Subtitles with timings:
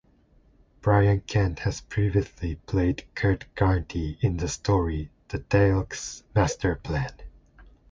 [0.81, 7.13] Brian Cant had previously played Kert Gantry in the story "The Daleks' Master Plan".